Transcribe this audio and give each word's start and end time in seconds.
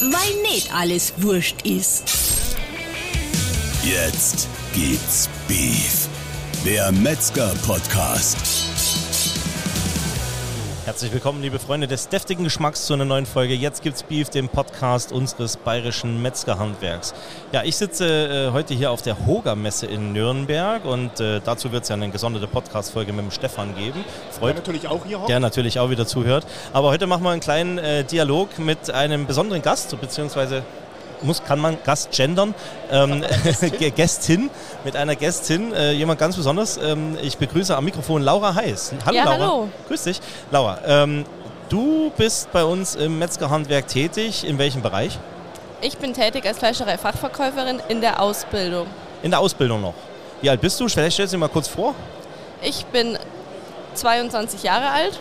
weil 0.00 0.42
nicht 0.42 0.72
alles 0.72 1.12
wurscht 1.18 1.62
ist. 1.62 2.04
Jetzt 3.84 4.48
gibt's 4.74 5.28
Beef. 5.48 6.08
Der 6.64 6.90
Metzger-Podcast. 6.92 8.36
Herzlich 10.86 11.12
willkommen, 11.12 11.42
liebe 11.42 11.58
Freunde 11.58 11.88
des 11.88 12.10
deftigen 12.10 12.44
Geschmacks, 12.44 12.86
zu 12.86 12.94
einer 12.94 13.04
neuen 13.04 13.26
Folge. 13.26 13.54
Jetzt 13.54 13.82
gibt's 13.82 14.04
Beef, 14.04 14.28
dem 14.28 14.48
Podcast 14.48 15.10
unseres 15.10 15.56
bayerischen 15.56 16.22
Metzgerhandwerks. 16.22 17.12
Ja, 17.50 17.64
ich 17.64 17.74
sitze 17.74 18.06
äh, 18.06 18.52
heute 18.52 18.72
hier 18.72 18.92
auf 18.92 19.02
der 19.02 19.26
Hoga-Messe 19.26 19.86
in 19.86 20.12
Nürnberg 20.12 20.84
und 20.84 21.18
äh, 21.18 21.40
dazu 21.44 21.72
wird 21.72 21.82
es 21.82 21.88
ja 21.88 21.96
eine 21.96 22.08
gesonderte 22.10 22.46
Podcast-Folge 22.46 23.12
mit 23.12 23.24
dem 23.24 23.30
Stefan 23.32 23.74
geben. 23.74 24.04
Freut, 24.30 24.50
Der 24.50 24.62
natürlich 24.62 24.86
auch 24.86 25.04
hier 25.04 25.18
hockt. 25.18 25.28
der 25.28 25.40
natürlich 25.40 25.80
auch 25.80 25.90
wieder 25.90 26.06
zuhört. 26.06 26.46
Aber 26.72 26.90
heute 26.90 27.08
machen 27.08 27.24
wir 27.24 27.30
einen 27.30 27.40
kleinen 27.40 27.78
äh, 27.78 28.04
Dialog 28.04 28.56
mit 28.60 28.88
einem 28.88 29.26
besonderen 29.26 29.62
Gast, 29.62 30.00
beziehungsweise 30.00 30.62
muss, 31.22 31.42
kann 31.44 31.58
man 31.58 31.78
Gast 31.84 32.10
gendern, 32.12 32.54
ähm, 32.90 33.22
Gä- 33.80 33.90
Gästin, 33.90 34.50
mit 34.84 34.96
einer 34.96 35.16
Gästin, 35.16 35.72
äh, 35.72 35.92
jemand 35.92 36.18
ganz 36.20 36.36
besonders. 36.36 36.76
Ähm, 36.76 37.16
ich 37.22 37.38
begrüße 37.38 37.76
am 37.76 37.84
Mikrofon 37.84 38.22
Laura 38.22 38.54
Heiß. 38.54 38.92
Hallo 39.04 39.16
Ja, 39.16 39.24
Laura. 39.24 39.38
hallo. 39.38 39.68
Grüß 39.88 40.04
dich. 40.04 40.20
Laura, 40.50 40.78
ähm, 40.86 41.24
du 41.68 42.10
bist 42.16 42.52
bei 42.52 42.64
uns 42.64 42.94
im 42.94 43.18
Metzgerhandwerk 43.18 43.88
tätig. 43.88 44.46
In 44.46 44.58
welchem 44.58 44.82
Bereich? 44.82 45.18
Ich 45.80 45.98
bin 45.98 46.14
tätig 46.14 46.46
als 46.46 46.58
Fleischerei-Fachverkäuferin 46.58 47.80
in 47.88 48.00
der 48.00 48.20
Ausbildung. 48.20 48.86
In 49.22 49.30
der 49.30 49.40
Ausbildung 49.40 49.80
noch. 49.82 49.94
Wie 50.42 50.50
alt 50.50 50.60
bist 50.60 50.78
du? 50.80 50.88
Vielleicht 50.88 51.14
stellst 51.14 51.32
du 51.32 51.36
dir 51.36 51.40
mal 51.40 51.48
kurz 51.48 51.68
vor. 51.68 51.94
Ich 52.62 52.84
bin 52.86 53.18
22 53.94 54.62
Jahre 54.62 54.90
alt 54.90 55.18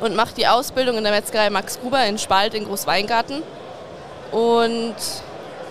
und 0.00 0.16
mache 0.16 0.34
die 0.36 0.46
Ausbildung 0.46 0.96
in 0.98 1.04
der 1.04 1.12
Metzgerei 1.12 1.50
Max 1.50 1.80
Gruber 1.80 2.04
in 2.06 2.18
Spalt 2.18 2.54
in 2.54 2.64
Großweingarten. 2.64 3.42
Und 4.34 4.96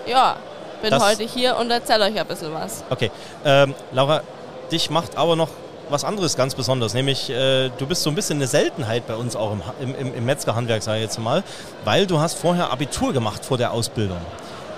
ja, 0.06 0.38
bin 0.82 0.92
Das- 0.92 1.04
heute 1.04 1.24
hier 1.24 1.58
und 1.58 1.70
erzähle 1.70 2.06
euch 2.06 2.18
ein 2.20 2.26
bisschen 2.26 2.54
was. 2.54 2.84
Okay. 2.90 3.12
Ähm, 3.44 3.76
Laura, 3.92 4.22
dich 4.72 4.90
macht 4.90 5.18
aber 5.18 5.36
noch 5.36 5.50
was 5.90 6.06
anderes 6.06 6.38
ganz 6.38 6.56
besonders, 6.56 6.94
nämlich 6.94 7.30
äh, 7.30 7.70
du 7.78 7.86
bist 7.86 8.04
so 8.04 8.10
ein 8.10 8.16
bisschen 8.16 8.38
eine 8.38 8.48
Seltenheit 8.48 9.06
bei 9.06 9.16
uns 9.16 9.36
auch 9.36 9.52
im, 9.82 9.94
im, 9.96 10.16
im 10.16 10.26
Metzgerhandwerk, 10.26 10.82
sage 10.82 11.00
ich 11.00 11.04
jetzt 11.04 11.20
mal, 11.20 11.44
weil 11.84 12.08
du 12.08 12.20
hast 12.20 12.36
vorher 12.40 12.72
Abitur 12.72 13.12
gemacht 13.12 13.44
vor 13.46 13.58
der 13.58 13.72
Ausbildung. 13.74 14.18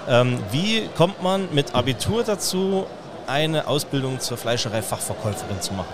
Ähm, 0.09 0.39
wie 0.51 0.89
kommt 0.97 1.21
man 1.21 1.47
mit 1.53 1.75
Abitur 1.75 2.23
dazu, 2.23 2.85
eine 3.27 3.67
Ausbildung 3.67 4.19
zur 4.19 4.37
Fleischerei-Fachverkäuferin 4.37 5.61
zu 5.61 5.73
machen? 5.73 5.93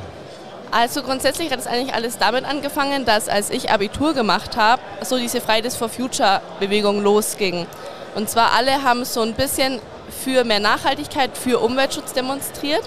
Also 0.72 1.04
grundsätzlich 1.04 1.52
hat 1.52 1.60
es 1.60 1.68
eigentlich 1.68 1.94
alles 1.94 2.18
damit 2.18 2.46
angefangen, 2.46 3.04
dass 3.04 3.28
als 3.28 3.50
ich 3.50 3.70
Abitur 3.70 4.14
gemacht 4.14 4.56
habe, 4.56 4.82
so 5.04 5.18
diese 5.18 5.42
Fridays 5.42 5.76
for 5.76 5.90
Future 5.90 6.42
Bewegung 6.62 7.04
losging. 7.04 7.68
Und 8.16 8.30
zwar 8.30 8.52
alle 8.54 8.84
haben 8.84 9.06
so 9.06 9.22
ein 9.22 9.34
bisschen 9.34 9.80
für 10.24 10.44
mehr 10.44 10.60
Nachhaltigkeit, 10.60 11.38
für 11.38 11.60
Umweltschutz 11.60 12.14
demonstriert. 12.14 12.84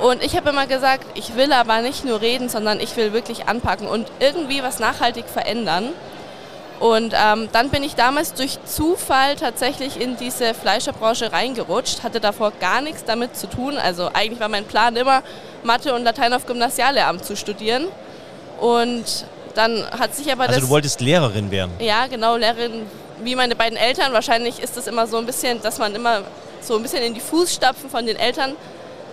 Und 0.00 0.22
ich 0.24 0.36
habe 0.36 0.50
immer 0.50 0.66
gesagt, 0.66 1.06
ich 1.14 1.36
will 1.36 1.52
aber 1.52 1.80
nicht 1.80 2.04
nur 2.04 2.20
reden, 2.20 2.48
sondern 2.48 2.80
ich 2.80 2.96
will 2.96 3.12
wirklich 3.12 3.48
anpacken 3.48 3.86
und 3.86 4.08
irgendwie 4.18 4.62
was 4.62 4.80
nachhaltig 4.80 5.26
verändern. 5.26 5.90
Und 6.80 7.14
ähm, 7.16 7.48
dann 7.52 7.70
bin 7.70 7.84
ich 7.84 7.94
damals 7.94 8.34
durch 8.34 8.58
Zufall 8.64 9.36
tatsächlich 9.36 10.00
in 10.00 10.16
diese 10.16 10.52
Fleischerbranche 10.52 11.32
reingerutscht, 11.32 12.02
hatte 12.02 12.18
davor 12.18 12.50
gar 12.58 12.80
nichts 12.80 13.04
damit 13.04 13.36
zu 13.36 13.46
tun. 13.46 13.76
Also 13.76 14.10
eigentlich 14.12 14.40
war 14.40 14.48
mein 14.48 14.64
Plan 14.64 14.96
immer, 14.96 15.22
Mathe 15.62 15.94
und 15.94 16.02
Latein 16.02 16.32
auf 16.32 16.46
Gymnasiallehramt 16.46 17.24
zu 17.24 17.36
studieren. 17.36 17.84
Und 18.60 19.04
dann 19.54 19.88
hat 19.96 20.16
sich 20.16 20.32
aber 20.32 20.44
Also 20.44 20.54
das... 20.54 20.64
du 20.64 20.70
wolltest 20.70 21.00
Lehrerin 21.00 21.52
werden. 21.52 21.70
Ja, 21.78 22.08
genau, 22.08 22.34
Lehrerin 22.36 22.86
wie 23.24 23.34
meine 23.36 23.56
beiden 23.56 23.76
Eltern. 23.76 24.12
Wahrscheinlich 24.12 24.62
ist 24.62 24.76
es 24.76 24.86
immer 24.86 25.06
so 25.06 25.18
ein 25.18 25.26
bisschen, 25.26 25.62
dass 25.62 25.78
man 25.78 25.94
immer 25.94 26.22
so 26.60 26.76
ein 26.76 26.82
bisschen 26.82 27.02
in 27.02 27.14
die 27.14 27.20
Fußstapfen 27.20 27.90
von 27.90 28.06
den 28.06 28.16
Eltern 28.16 28.56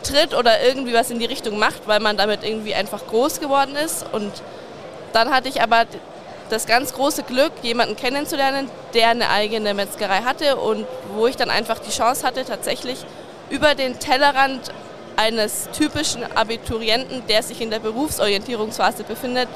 tritt 0.04 0.34
oder 0.34 0.62
irgendwie 0.64 0.94
was 0.94 1.12
in 1.12 1.20
die 1.20 1.25
Richtung 1.25 1.59
macht, 1.59 1.88
weil 1.88 2.00
man 2.00 2.18
damit 2.18 2.44
irgendwie 2.44 2.74
einfach 2.74 3.06
groß 3.08 3.40
geworden 3.40 3.75
ist. 3.75 4.06
Und 4.12 4.31
dann 5.14 5.31
hatte 5.31 5.50
ich 5.50 5.62
aber 5.62 5.86
das 6.50 6.66
ganz 6.66 6.94
große 6.94 7.24
Glück, 7.24 7.52
jemanden 7.62 7.96
kennenzulernen, 7.96 8.69
der 8.94 9.09
eine 9.09 9.30
eigene 9.30 9.74
Metzgerei 9.74 10.22
hatte 10.22 10.56
und 10.56 10.86
wo 11.14 11.28
ich 11.28 11.36
dann 11.36 11.50
einfach 11.50 11.80
die 11.80 11.92
Chance 11.92 12.25
hatte, 12.25 12.44
tatsächlich 12.46 13.06
über 13.50 13.75
den 13.75 14.00
Tellerrand 14.00 14.72
eines 15.16 15.69
typischen 15.72 16.24
Abiturienten, 16.36 17.24
der 17.28 17.44
sich 17.44 17.62
in 17.62 17.69
der 17.69 17.80
Berufsorientierungsphase 17.80 19.03
befindet, 19.03 19.48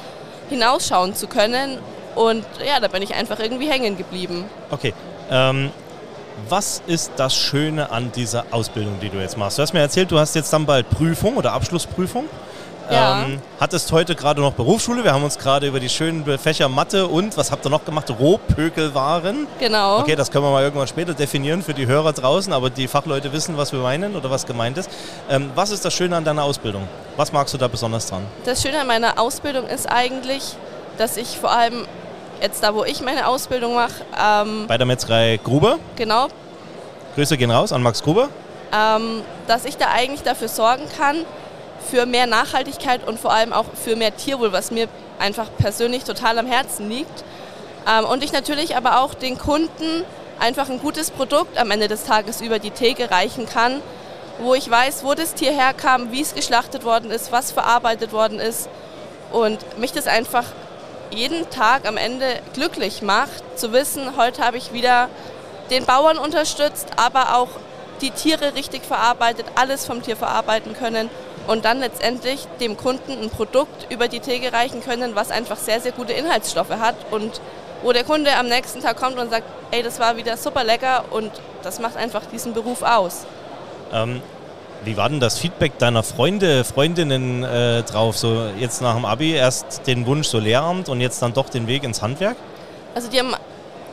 hinausschauen 0.50 1.14
zu 1.14 1.26
können. 1.26 1.78
Und 2.14 2.44
ja, 2.66 2.80
da 2.80 2.88
bin 2.88 3.02
ich 3.02 3.14
einfach 3.14 3.38
irgendwie 3.38 3.68
hängen 3.68 3.96
geblieben. 3.96 4.44
Okay. 4.70 4.94
Ähm, 5.30 5.70
was 6.48 6.82
ist 6.86 7.12
das 7.16 7.34
Schöne 7.34 7.90
an 7.90 8.10
dieser 8.12 8.44
Ausbildung, 8.50 8.98
die 9.00 9.08
du 9.08 9.18
jetzt 9.18 9.36
machst? 9.36 9.58
Du 9.58 9.62
hast 9.62 9.72
mir 9.72 9.80
erzählt, 9.80 10.10
du 10.10 10.18
hast 10.18 10.34
jetzt 10.34 10.52
dann 10.52 10.66
bald 10.66 10.90
Prüfung 10.90 11.36
oder 11.36 11.52
Abschlussprüfung. 11.52 12.24
Ja. 12.90 13.22
Ähm, 13.22 13.40
hattest 13.60 13.90
heute 13.92 14.14
gerade 14.14 14.42
noch 14.42 14.52
Berufsschule. 14.52 15.04
Wir 15.04 15.14
haben 15.14 15.24
uns 15.24 15.38
gerade 15.38 15.66
über 15.66 15.80
die 15.80 15.88
schönen 15.88 16.38
Fächer 16.38 16.68
Mathe 16.68 17.06
und, 17.06 17.36
was 17.36 17.50
habt 17.50 17.64
ihr 17.64 17.70
noch 17.70 17.84
gemacht? 17.84 18.10
Rohpökelwaren. 18.10 19.46
Genau. 19.58 20.00
Okay, 20.00 20.16
das 20.16 20.30
können 20.30 20.44
wir 20.44 20.50
mal 20.50 20.62
irgendwann 20.62 20.86
später 20.86 21.14
definieren 21.14 21.62
für 21.62 21.72
die 21.72 21.86
Hörer 21.86 22.12
draußen, 22.12 22.52
aber 22.52 22.68
die 22.68 22.86
Fachleute 22.86 23.32
wissen, 23.32 23.56
was 23.56 23.72
wir 23.72 23.80
meinen 23.80 24.14
oder 24.16 24.30
was 24.30 24.44
gemeint 24.44 24.76
ist. 24.76 24.90
Ähm, 25.30 25.50
was 25.54 25.70
ist 25.70 25.84
das 25.84 25.94
Schöne 25.94 26.16
an 26.16 26.24
deiner 26.24 26.44
Ausbildung? 26.44 26.86
Was 27.16 27.32
magst 27.32 27.54
du 27.54 27.58
da 27.58 27.68
besonders 27.68 28.06
dran? 28.06 28.22
Das 28.44 28.60
Schöne 28.60 28.80
an 28.80 28.86
meiner 28.86 29.18
Ausbildung 29.18 29.66
ist 29.66 29.90
eigentlich, 29.90 30.56
dass 30.98 31.16
ich 31.16 31.38
vor 31.38 31.52
allem 31.52 31.86
jetzt 32.44 32.62
da, 32.62 32.74
wo 32.74 32.84
ich 32.84 33.00
meine 33.00 33.26
Ausbildung 33.26 33.74
mache, 33.74 34.04
ähm, 34.22 34.66
Bei 34.68 34.76
der 34.78 34.86
Metzgerei 34.86 35.40
Gruber. 35.42 35.78
genau, 35.96 36.28
Grüße 37.16 37.36
gehen 37.36 37.50
raus 37.50 37.72
an 37.72 37.82
Max 37.82 38.02
Gruber. 38.02 38.28
ähm, 38.72 39.22
dass 39.46 39.64
ich 39.64 39.76
da 39.76 39.86
eigentlich 39.94 40.22
dafür 40.22 40.48
sorgen 40.48 40.84
kann, 40.98 41.24
für 41.90 42.06
mehr 42.06 42.26
Nachhaltigkeit 42.26 43.06
und 43.06 43.18
vor 43.20 43.32
allem 43.32 43.52
auch 43.52 43.66
für 43.74 43.94
mehr 43.96 44.16
Tierwohl, 44.16 44.52
was 44.52 44.70
mir 44.70 44.88
einfach 45.18 45.46
persönlich 45.58 46.04
total 46.04 46.38
am 46.38 46.46
Herzen 46.46 46.88
liegt. 46.88 47.24
Ähm, 47.88 48.04
und 48.06 48.24
ich 48.24 48.32
natürlich 48.32 48.76
aber 48.76 49.00
auch 49.00 49.14
den 49.14 49.38
Kunden 49.38 50.04
einfach 50.40 50.68
ein 50.70 50.80
gutes 50.80 51.10
Produkt 51.10 51.56
am 51.58 51.70
Ende 51.70 51.86
des 51.88 52.04
Tages 52.04 52.40
über 52.40 52.58
die 52.58 52.70
Theke 52.70 53.10
reichen 53.10 53.46
kann, 53.46 53.80
wo 54.40 54.54
ich 54.54 54.68
weiß, 54.68 55.04
wo 55.04 55.14
das 55.14 55.34
Tier 55.34 55.52
herkam, 55.52 56.10
wie 56.10 56.20
es 56.22 56.34
geschlachtet 56.34 56.84
worden 56.84 57.10
ist, 57.10 57.30
was 57.32 57.52
verarbeitet 57.52 58.12
worden 58.12 58.40
ist 58.40 58.68
und 59.32 59.78
mich 59.78 59.92
das 59.92 60.06
einfach 60.08 60.44
jeden 61.14 61.48
Tag 61.50 61.86
am 61.86 61.96
Ende 61.96 62.40
glücklich 62.52 63.02
macht, 63.02 63.58
zu 63.58 63.72
wissen, 63.72 64.16
heute 64.16 64.44
habe 64.44 64.56
ich 64.56 64.72
wieder 64.72 65.08
den 65.70 65.86
Bauern 65.86 66.18
unterstützt, 66.18 66.88
aber 66.96 67.36
auch 67.36 67.48
die 68.00 68.10
Tiere 68.10 68.54
richtig 68.54 68.82
verarbeitet, 68.82 69.46
alles 69.54 69.86
vom 69.86 70.02
Tier 70.02 70.16
verarbeiten 70.16 70.74
können 70.74 71.08
und 71.46 71.64
dann 71.64 71.80
letztendlich 71.80 72.46
dem 72.60 72.76
Kunden 72.76 73.12
ein 73.12 73.30
Produkt 73.30 73.90
über 73.90 74.08
die 74.08 74.20
Theke 74.20 74.52
reichen 74.52 74.82
können, 74.82 75.14
was 75.14 75.30
einfach 75.30 75.56
sehr, 75.56 75.80
sehr 75.80 75.92
gute 75.92 76.12
Inhaltsstoffe 76.12 76.70
hat 76.70 76.96
und 77.10 77.40
wo 77.82 77.92
der 77.92 78.04
Kunde 78.04 78.34
am 78.36 78.48
nächsten 78.48 78.80
Tag 78.80 78.96
kommt 78.96 79.18
und 79.18 79.30
sagt, 79.30 79.44
ey, 79.70 79.82
das 79.82 80.00
war 80.00 80.16
wieder 80.16 80.36
super 80.36 80.64
lecker 80.64 81.04
und 81.10 81.30
das 81.62 81.80
macht 81.80 81.96
einfach 81.96 82.22
diesen 82.26 82.54
Beruf 82.54 82.82
aus. 82.82 83.26
Ähm, 83.92 84.22
wie 84.84 84.96
war 84.96 85.08
denn 85.08 85.20
das 85.20 85.38
Feedback 85.38 85.78
deiner 85.78 86.02
Freunde, 86.02 86.64
Freundinnen 86.64 87.42
äh, 87.42 87.82
drauf? 87.82 88.16
So 88.18 88.48
jetzt 88.58 88.82
nach 88.82 88.94
dem 88.94 89.04
Abi 89.04 89.32
erst 89.32 89.86
den 89.86 90.06
Wunsch 90.06 90.28
so 90.28 90.38
Lehramt 90.38 90.88
und 90.88 91.00
jetzt 91.00 91.20
dann 91.22 91.32
doch 91.32 91.48
den 91.48 91.66
Weg 91.66 91.84
ins 91.84 92.02
Handwerk? 92.02 92.36
Also 92.94 93.08
die 93.08 93.18
haben 93.18 93.34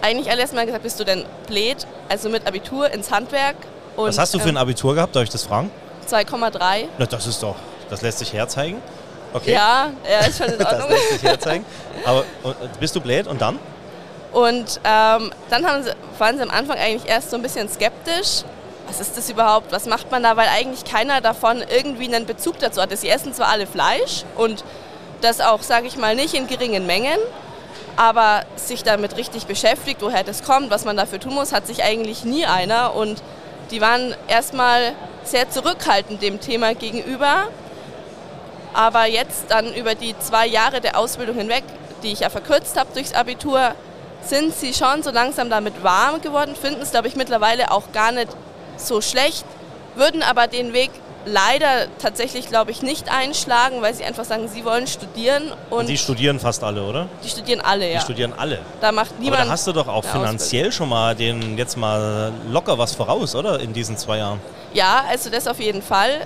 eigentlich 0.01 0.29
alle 0.29 0.41
erstmal 0.41 0.65
gesagt, 0.65 0.83
bist 0.83 0.99
du 0.99 1.03
denn 1.03 1.25
blöd, 1.47 1.85
also 2.09 2.29
mit 2.29 2.45
Abitur 2.47 2.89
ins 2.91 3.11
Handwerk 3.11 3.55
und 3.95 4.07
Was 4.07 4.17
hast 4.17 4.33
du 4.33 4.39
für 4.39 4.45
ein 4.49 4.55
ähm, 4.55 4.57
Abitur 4.57 4.95
gehabt? 4.95 5.15
Darf 5.15 5.23
ich 5.23 5.29
das 5.29 5.43
fragen? 5.43 5.69
2,3. 6.09 6.85
Na, 6.97 7.05
das 7.05 7.27
ist 7.27 7.41
doch, 7.43 7.55
das 7.89 8.01
lässt 8.01 8.19
sich 8.19 8.33
herzeigen. 8.33 8.81
Okay, 9.33 9.53
Ja, 9.53 9.91
ja, 10.09 10.27
ist 10.27 10.37
schon 10.37 10.47
in 10.47 10.59
das 10.59 10.73
Ordnung. 10.73 10.89
lässt 10.89 11.09
sich 11.09 11.23
herzeigen. 11.23 11.65
Aber 12.05 12.23
bist 12.79 12.95
du 12.95 13.01
blöd 13.01 13.27
und 13.27 13.41
dann? 13.41 13.59
Und 14.33 14.79
ähm, 14.83 15.31
dann 15.49 15.65
haben 15.65 15.83
sie, 15.83 15.91
waren 16.17 16.37
sie 16.37 16.43
am 16.43 16.49
Anfang 16.51 16.77
eigentlich 16.77 17.09
erst 17.09 17.29
so 17.31 17.35
ein 17.37 17.41
bisschen 17.41 17.69
skeptisch. 17.69 18.43
Was 18.87 18.99
ist 18.99 19.17
das 19.17 19.29
überhaupt? 19.29 19.71
Was 19.71 19.85
macht 19.85 20.11
man 20.11 20.23
da? 20.23 20.35
Weil 20.35 20.49
eigentlich 20.49 20.83
keiner 20.85 21.21
davon 21.21 21.63
irgendwie 21.67 22.13
einen 22.13 22.25
Bezug 22.25 22.59
dazu 22.59 22.81
hatte. 22.81 22.97
Sie 22.97 23.09
essen 23.09 23.33
zwar 23.33 23.47
alle 23.47 23.67
Fleisch 23.67 24.23
und 24.35 24.63
das 25.21 25.39
auch, 25.39 25.61
sage 25.61 25.87
ich 25.87 25.97
mal, 25.97 26.15
nicht 26.15 26.33
in 26.33 26.47
geringen 26.47 26.85
Mengen, 26.85 27.17
aber 27.95 28.43
sich 28.55 28.83
damit 28.83 29.17
richtig 29.17 29.45
beschäftigt, 29.45 30.01
woher 30.01 30.23
das 30.23 30.43
kommt, 30.43 30.71
was 30.71 30.85
man 30.85 30.97
dafür 30.97 31.19
tun 31.19 31.35
muss, 31.35 31.53
hat 31.53 31.67
sich 31.67 31.83
eigentlich 31.83 32.23
nie 32.23 32.45
einer. 32.45 32.95
Und 32.95 33.21
die 33.69 33.81
waren 33.81 34.15
erstmal 34.27 34.93
sehr 35.23 35.49
zurückhaltend 35.49 36.21
dem 36.21 36.39
Thema 36.39 36.73
gegenüber. 36.73 37.47
Aber 38.73 39.05
jetzt 39.05 39.45
dann 39.49 39.73
über 39.73 39.95
die 39.95 40.17
zwei 40.19 40.47
Jahre 40.47 40.81
der 40.81 40.97
Ausbildung 40.97 41.35
hinweg, 41.35 41.63
die 42.03 42.11
ich 42.11 42.21
ja 42.21 42.29
verkürzt 42.29 42.79
habe 42.79 42.89
durchs 42.93 43.13
Abitur, 43.13 43.75
sind 44.23 44.55
sie 44.55 44.73
schon 44.73 45.03
so 45.03 45.11
langsam 45.11 45.49
damit 45.49 45.83
warm 45.83 46.21
geworden, 46.21 46.55
finden 46.55 46.81
es, 46.81 46.91
glaube 46.91 47.07
ich, 47.07 47.15
mittlerweile 47.15 47.71
auch 47.71 47.91
gar 47.91 48.11
nicht 48.11 48.29
so 48.87 49.01
schlecht, 49.01 49.45
würden 49.95 50.23
aber 50.23 50.47
den 50.47 50.73
Weg 50.73 50.91
leider 51.25 51.87
tatsächlich, 51.99 52.47
glaube 52.47 52.71
ich, 52.71 52.81
nicht 52.81 53.11
einschlagen, 53.11 53.81
weil 53.81 53.93
sie 53.93 54.03
einfach 54.03 54.25
sagen, 54.25 54.47
sie 54.47 54.65
wollen 54.65 54.87
studieren. 54.87 55.53
Und 55.69 55.87
die 55.87 55.97
studieren 55.97 56.39
fast 56.39 56.63
alle, 56.63 56.83
oder? 56.83 57.07
Die 57.23 57.29
studieren 57.29 57.61
alle, 57.61 57.89
ja. 57.89 57.99
Die 57.99 58.03
studieren 58.03 58.33
alle. 58.35 58.59
Da 58.79 58.91
macht 58.91 59.19
niemand. 59.19 59.41
Aber 59.41 59.45
da 59.45 59.51
hast 59.51 59.67
du 59.67 59.71
doch 59.73 59.87
auch 59.87 60.03
finanziell 60.03 60.71
schon 60.71 60.89
mal 60.89 61.15
den 61.15 61.57
jetzt 61.57 61.77
mal 61.77 62.31
locker 62.49 62.77
was 62.77 62.95
voraus, 62.95 63.35
oder? 63.35 63.59
In 63.59 63.73
diesen 63.73 63.97
zwei 63.97 64.17
Jahren. 64.17 64.39
Ja, 64.73 65.03
also 65.09 65.29
das 65.29 65.47
auf 65.47 65.59
jeden 65.59 65.81
Fall. 65.81 66.25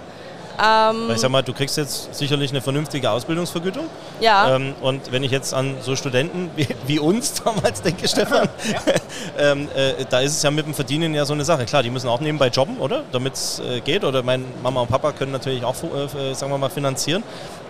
Ähm 0.64 1.12
ich 1.12 1.20
sag 1.20 1.30
mal, 1.32 1.42
du 1.42 1.54
kriegst 1.54 1.78
jetzt 1.78 2.14
sicherlich 2.14 2.52
eine 2.52 2.62
vernünftige 2.62 3.10
Ausbildungsvergütung. 3.12 3.86
Ja. 4.20 4.56
Ähm, 4.56 4.76
und 4.82 5.12
wenn 5.12 5.24
ich 5.24 5.32
jetzt 5.32 5.54
an 5.54 5.76
so 5.82 5.96
Studenten 5.96 6.52
wie, 6.56 6.68
wie 6.88 7.00
uns 7.00 7.42
damals 7.44 7.82
denke, 7.82 8.08
Stefan, 8.08 8.50
ähm, 9.38 9.68
äh, 9.76 10.06
da 10.10 10.22
ist 10.22 10.34
es 10.34 10.44
ja 10.44 10.52
mit 10.52 10.66
dem 10.66 10.74
Verdienen 10.74 11.14
ja 11.14 11.26
so 11.26 11.34
eine 11.34 11.46
Sache. 11.46 11.66
Klar, 11.66 11.84
die 11.84 11.90
müssen 11.90 12.10
auch 12.10 12.20
nebenbei 12.20 12.48
jobben, 12.48 12.78
oder? 12.78 13.04
Damit 13.12 13.34
es 13.34 13.60
äh, 13.60 13.82
geht. 13.82 14.04
Oder 14.04 14.24
mein 14.24 14.46
Mama 14.62 14.82
und 14.82 14.90
Papa 14.90 15.12
können 15.12 15.32
natürlich 15.32 15.64
auch, 15.64 15.76
äh, 15.76 16.34
sagen 16.34 16.52
wir 16.52 16.58
mal, 16.58 16.70
finanzieren. 16.70 17.24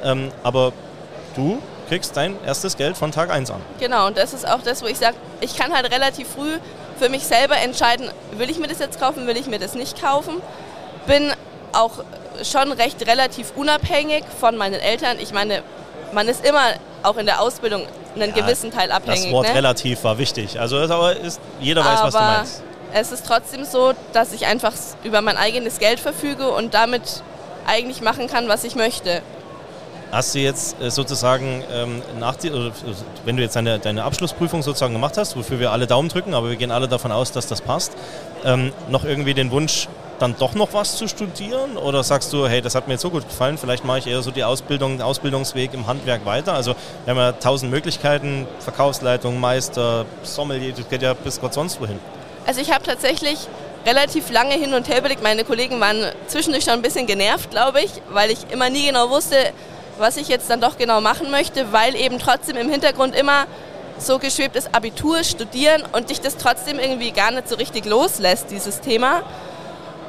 Ähm, 0.03 0.31
aber 0.43 0.73
du 1.35 1.61
kriegst 1.87 2.17
dein 2.17 2.35
erstes 2.45 2.77
Geld 2.77 2.97
von 2.97 3.11
Tag 3.11 3.29
1 3.29 3.51
an. 3.51 3.61
Genau, 3.79 4.07
und 4.07 4.17
das 4.17 4.33
ist 4.33 4.47
auch 4.47 4.61
das, 4.61 4.81
wo 4.81 4.87
ich 4.87 4.97
sage, 4.97 5.15
ich 5.41 5.55
kann 5.55 5.73
halt 5.73 5.91
relativ 5.91 6.27
früh 6.27 6.57
für 6.97 7.09
mich 7.09 7.23
selber 7.23 7.57
entscheiden, 7.57 8.09
will 8.37 8.49
ich 8.49 8.59
mir 8.59 8.67
das 8.67 8.79
jetzt 8.79 8.99
kaufen, 8.99 9.27
will 9.27 9.37
ich 9.37 9.47
mir 9.47 9.59
das 9.59 9.75
nicht 9.75 10.01
kaufen. 10.01 10.35
Bin 11.07 11.31
auch 11.75 12.03
schon 12.43 12.71
recht 12.71 13.05
relativ 13.07 13.53
unabhängig 13.55 14.23
von 14.39 14.57
meinen 14.57 14.79
Eltern. 14.79 15.17
Ich 15.19 15.33
meine, 15.33 15.63
man 16.13 16.27
ist 16.27 16.45
immer 16.45 16.73
auch 17.03 17.17
in 17.17 17.25
der 17.25 17.41
Ausbildung 17.41 17.85
einen 18.15 18.35
ja, 18.35 18.41
gewissen 18.41 18.71
Teil 18.71 18.91
abhängig. 18.91 19.23
Das 19.23 19.31
Wort 19.31 19.47
ne? 19.47 19.55
relativ 19.55 20.03
war 20.03 20.17
wichtig. 20.17 20.59
Also 20.59 20.77
aber 20.77 21.15
ist, 21.15 21.39
jeder 21.59 21.83
weiß, 21.83 21.99
aber 21.99 22.07
was 22.07 22.13
du 22.13 22.19
meinst. 22.19 22.63
Es 22.93 23.11
ist 23.11 23.25
trotzdem 23.25 23.65
so, 23.65 23.93
dass 24.13 24.31
ich 24.31 24.45
einfach 24.45 24.71
über 25.03 25.21
mein 25.21 25.37
eigenes 25.37 25.79
Geld 25.79 25.99
verfüge 25.99 26.49
und 26.49 26.73
damit 26.73 27.23
eigentlich 27.67 28.01
machen 28.01 28.27
kann, 28.27 28.47
was 28.47 28.63
ich 28.63 28.75
möchte. 28.75 29.21
Hast 30.11 30.33
du 30.33 30.39
jetzt 30.39 30.79
äh, 30.81 30.89
sozusagen 30.89 31.63
ähm, 31.73 32.01
nach 32.19 32.35
die, 32.35 32.51
oder, 32.51 32.71
wenn 33.25 33.35
du 33.35 33.43
jetzt 33.43 33.55
deine, 33.55 33.79
deine 33.79 34.03
Abschlussprüfung 34.03 34.61
sozusagen 34.61 34.93
gemacht 34.93 35.17
hast, 35.17 35.35
wofür 35.35 35.59
wir 35.59 35.71
alle 35.71 35.87
Daumen 35.87 36.07
drücken, 36.07 36.33
aber 36.33 36.49
wir 36.49 36.55
gehen 36.55 36.71
alle 36.71 36.87
davon 36.87 37.11
aus, 37.11 37.33
dass 37.33 37.47
das 37.47 37.59
passt, 37.59 37.91
ähm, 38.45 38.71
noch 38.87 39.03
irgendwie 39.03 39.33
den 39.33 39.51
Wunsch, 39.51 39.89
dann 40.19 40.35
doch 40.37 40.53
noch 40.55 40.73
was 40.73 40.97
zu 40.97 41.07
studieren? 41.07 41.77
Oder 41.77 42.03
sagst 42.03 42.31
du, 42.33 42.47
hey, 42.47 42.61
das 42.61 42.75
hat 42.75 42.87
mir 42.87 42.93
jetzt 42.93 43.01
so 43.01 43.09
gut 43.09 43.27
gefallen, 43.27 43.57
vielleicht 43.57 43.85
mache 43.85 43.99
ich 43.99 44.07
eher 44.07 44.21
so 44.21 44.31
die 44.31 44.43
Ausbildung, 44.43 44.97
den 44.97 45.01
Ausbildungsweg 45.01 45.73
im 45.73 45.87
Handwerk 45.87 46.25
weiter? 46.25 46.53
Also 46.53 46.75
wir 47.03 47.11
haben 47.11 47.17
ja 47.17 47.31
tausend 47.33 47.71
Möglichkeiten, 47.71 48.47
Verkaufsleitung, 48.59 49.39
Meister, 49.39 50.05
Sommelier, 50.23 50.73
das 50.75 50.87
geht 50.89 51.01
ja 51.01 51.13
bis 51.13 51.39
Gott 51.39 51.53
sonst 51.53 51.79
wohin. 51.81 51.99
Also 52.45 52.61
ich 52.61 52.71
habe 52.71 52.83
tatsächlich 52.83 53.47
relativ 53.85 54.31
lange 54.31 54.55
hin 54.55 54.73
und 54.73 54.87
her 54.89 54.99
überlegt. 54.99 55.21
Meine 55.21 55.43
Kollegen 55.43 55.79
waren 55.79 56.11
zwischendurch 56.27 56.63
schon 56.63 56.73
ein 56.73 56.81
bisschen 56.81 57.05
genervt, 57.05 57.51
glaube 57.51 57.81
ich, 57.81 57.91
weil 58.09 58.31
ich 58.31 58.39
immer 58.51 58.69
nie 58.69 58.87
genau 58.87 59.09
wusste, 59.09 59.35
was 59.97 60.17
ich 60.17 60.27
jetzt 60.27 60.49
dann 60.49 60.59
doch 60.59 60.77
genau 60.77 61.01
machen 61.01 61.31
möchte, 61.31 61.71
weil 61.71 61.95
eben 61.95 62.19
trotzdem 62.19 62.57
im 62.57 62.69
Hintergrund 62.69 63.15
immer 63.15 63.45
so 63.97 64.19
geschwebt 64.19 64.55
ist, 64.55 64.75
Abitur, 64.75 65.23
Studieren 65.23 65.83
und 65.93 66.09
dich 66.09 66.19
das 66.19 66.35
trotzdem 66.37 66.79
irgendwie 66.79 67.11
gar 67.11 67.31
nicht 67.31 67.47
so 67.47 67.55
richtig 67.55 67.85
loslässt, 67.85 68.51
dieses 68.51 68.81
Thema. 68.81 69.23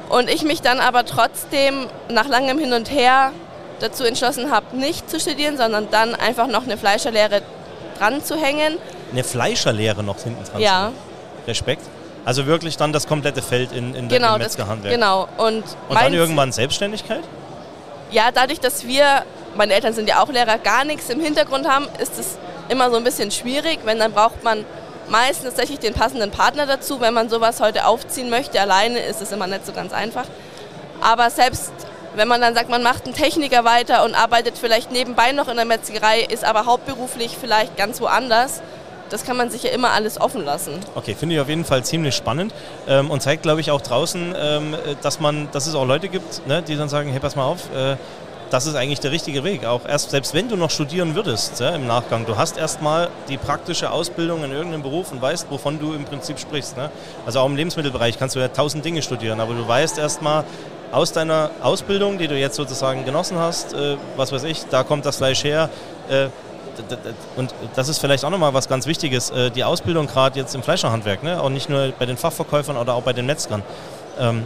Und 0.09 0.29
ich 0.29 0.43
mich 0.43 0.61
dann 0.61 0.79
aber 0.79 1.05
trotzdem 1.05 1.87
nach 2.09 2.27
langem 2.27 2.59
Hin 2.59 2.73
und 2.73 2.89
Her 2.89 3.31
dazu 3.79 4.03
entschlossen 4.03 4.51
habe, 4.51 4.75
nicht 4.75 5.09
zu 5.09 5.19
studieren, 5.19 5.57
sondern 5.57 5.89
dann 5.91 6.15
einfach 6.15 6.47
noch 6.47 6.63
eine 6.63 6.77
Fleischerlehre 6.77 7.41
dran 7.97 8.23
zu 8.23 8.35
hängen. 8.35 8.77
Eine 9.11 9.23
Fleischerlehre 9.23 10.03
noch 10.03 10.19
hinten 10.19 10.43
dran 10.43 10.61
Ja. 10.61 10.91
Respekt. 11.47 11.83
Also 12.25 12.45
wirklich 12.45 12.75
dann 12.75 12.91
das 12.91 13.07
komplette 13.07 13.41
Feld 13.41 13.71
in, 13.71 13.95
in 13.95 14.09
genau, 14.09 14.33
dem 14.33 14.43
Metzgerhandwerk. 14.43 14.93
Genau. 14.93 15.29
Und, 15.37 15.63
und 15.87 15.95
dann 16.01 16.13
irgendwann 16.13 16.51
Selbstständigkeit? 16.51 17.23
Ja, 18.11 18.31
dadurch, 18.33 18.59
dass 18.59 18.85
wir, 18.85 19.23
meine 19.55 19.73
Eltern 19.73 19.93
sind 19.93 20.09
ja 20.09 20.21
auch 20.21 20.29
Lehrer, 20.29 20.57
gar 20.57 20.83
nichts 20.83 21.09
im 21.09 21.21
Hintergrund 21.21 21.67
haben, 21.67 21.87
ist 21.99 22.19
es 22.19 22.37
immer 22.69 22.89
so 22.91 22.97
ein 22.97 23.03
bisschen 23.03 23.31
schwierig, 23.31 23.79
wenn 23.85 23.99
dann 23.99 24.11
braucht 24.11 24.43
man 24.43 24.65
meistens 25.09 25.49
tatsächlich 25.49 25.79
den 25.79 25.93
passenden 25.93 26.31
Partner 26.31 26.65
dazu. 26.65 26.99
Wenn 26.99 27.13
man 27.13 27.29
sowas 27.29 27.59
heute 27.59 27.85
aufziehen 27.85 28.29
möchte, 28.29 28.59
alleine 28.59 28.99
ist 28.99 29.21
es 29.21 29.31
immer 29.31 29.47
nicht 29.47 29.65
so 29.65 29.73
ganz 29.73 29.93
einfach. 29.93 30.25
Aber 31.01 31.29
selbst 31.29 31.71
wenn 32.15 32.27
man 32.27 32.41
dann 32.41 32.55
sagt, 32.55 32.69
man 32.69 32.81
macht 32.81 33.05
einen 33.05 33.13
Techniker 33.13 33.63
weiter 33.63 34.03
und 34.03 34.15
arbeitet 34.15 34.57
vielleicht 34.57 34.91
nebenbei 34.91 35.31
noch 35.31 35.47
in 35.47 35.55
der 35.55 35.65
Metzgerei, 35.65 36.21
ist 36.21 36.43
aber 36.43 36.65
hauptberuflich 36.65 37.37
vielleicht 37.39 37.77
ganz 37.77 38.01
woanders, 38.01 38.61
das 39.09 39.23
kann 39.23 39.37
man 39.37 39.49
sich 39.49 39.63
ja 39.63 39.69
immer 39.69 39.91
alles 39.91 40.19
offen 40.19 40.43
lassen. 40.43 40.73
Okay, 40.95 41.15
finde 41.15 41.35
ich 41.35 41.41
auf 41.41 41.47
jeden 41.47 41.63
Fall 41.63 41.83
ziemlich 41.85 42.15
spannend 42.15 42.53
ähm, 42.87 43.09
und 43.09 43.21
zeigt, 43.21 43.43
glaube 43.43 43.61
ich, 43.61 43.71
auch 43.71 43.81
draußen, 43.81 44.35
ähm, 44.37 44.75
dass, 45.01 45.19
man, 45.19 45.49
dass 45.51 45.67
es 45.67 45.75
auch 45.75 45.85
Leute 45.85 46.09
gibt, 46.09 46.45
ne, 46.47 46.61
die 46.61 46.75
dann 46.75 46.89
sagen, 46.89 47.09
hey, 47.09 47.19
pass 47.19 47.35
mal 47.35 47.45
auf, 47.45 47.73
äh, 47.73 47.95
das 48.49 48.65
ist 48.65 48.75
eigentlich 48.75 48.99
der 48.99 49.11
richtige 49.11 49.43
Weg. 49.43 49.65
Auch 49.65 49.85
erst, 49.85 50.11
selbst 50.11 50.33
wenn 50.33 50.47
du 50.47 50.55
noch 50.55 50.71
studieren 50.71 51.15
würdest 51.15 51.59
ja, 51.59 51.75
im 51.75 51.87
Nachgang, 51.87 52.25
du 52.25 52.37
hast 52.37 52.57
erstmal 52.57 53.09
die 53.29 53.37
praktische 53.37 53.91
Ausbildung 53.91 54.43
in 54.43 54.51
irgendeinem 54.51 54.83
Beruf 54.83 55.11
und 55.11 55.21
weißt, 55.21 55.47
wovon 55.49 55.79
du 55.79 55.93
im 55.93 56.05
Prinzip 56.05 56.39
sprichst. 56.39 56.77
Ne? 56.77 56.89
Also 57.25 57.39
auch 57.39 57.45
im 57.45 57.55
Lebensmittelbereich 57.55 58.17
kannst 58.17 58.35
du 58.35 58.39
ja 58.39 58.47
tausend 58.47 58.85
Dinge 58.85 59.01
studieren, 59.01 59.39
aber 59.39 59.53
du 59.53 59.67
weißt 59.67 59.97
erstmal 59.97 60.43
aus 60.91 61.11
deiner 61.11 61.51
Ausbildung, 61.61 62.17
die 62.17 62.27
du 62.27 62.37
jetzt 62.37 62.55
sozusagen 62.55 63.03
genossen 63.03 63.37
hast, 63.37 63.73
äh, 63.73 63.97
was 64.15 64.31
weiß 64.31 64.43
ich, 64.43 64.65
da 64.69 64.83
kommt 64.83 65.05
das 65.05 65.17
Fleisch 65.17 65.43
her. 65.43 65.69
Äh, 66.09 66.27
und 67.35 67.53
das 67.75 67.89
ist 67.89 67.97
vielleicht 67.97 68.23
auch 68.23 68.29
nochmal 68.29 68.53
was 68.53 68.69
ganz 68.69 68.85
Wichtiges, 68.85 69.31
äh, 69.31 69.49
die 69.49 69.63
Ausbildung 69.63 70.07
gerade 70.07 70.39
jetzt 70.39 70.53
im 70.53 70.61
Fleischerhandwerk, 70.63 71.23
ne? 71.23 71.41
auch 71.41 71.49
nicht 71.49 71.69
nur 71.69 71.91
bei 71.97 72.05
den 72.05 72.17
Fachverkäufern 72.17 72.77
oder 72.77 72.93
auch 72.93 73.01
bei 73.01 73.13
den 73.13 73.25
Metzgern. 73.25 73.63
Ähm, 74.19 74.45